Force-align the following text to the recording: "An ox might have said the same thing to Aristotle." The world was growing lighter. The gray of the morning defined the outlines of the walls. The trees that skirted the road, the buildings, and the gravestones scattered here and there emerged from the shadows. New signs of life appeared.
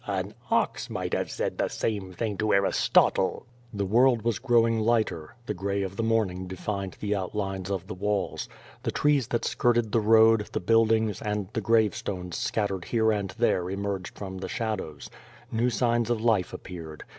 "An 0.07 0.33
ox 0.49 0.89
might 0.89 1.13
have 1.13 1.29
said 1.29 1.59
the 1.59 1.67
same 1.67 2.11
thing 2.11 2.35
to 2.39 2.53
Aristotle." 2.53 3.45
The 3.71 3.85
world 3.85 4.23
was 4.23 4.39
growing 4.39 4.79
lighter. 4.79 5.35
The 5.45 5.53
gray 5.53 5.83
of 5.83 5.95
the 5.95 6.01
morning 6.01 6.47
defined 6.47 6.97
the 6.99 7.13
outlines 7.15 7.69
of 7.69 7.85
the 7.85 7.93
walls. 7.93 8.49
The 8.81 8.89
trees 8.89 9.27
that 9.27 9.45
skirted 9.45 9.91
the 9.91 9.99
road, 10.01 10.47
the 10.53 10.59
buildings, 10.59 11.21
and 11.21 11.49
the 11.53 11.61
gravestones 11.61 12.35
scattered 12.35 12.85
here 12.85 13.11
and 13.11 13.29
there 13.37 13.69
emerged 13.69 14.17
from 14.17 14.39
the 14.39 14.49
shadows. 14.49 15.11
New 15.51 15.69
signs 15.69 16.09
of 16.09 16.19
life 16.19 16.51
appeared. 16.51 17.03